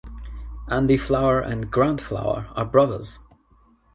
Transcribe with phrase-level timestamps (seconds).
[0.67, 3.19] Andy Flower and Grant Flower are brothers.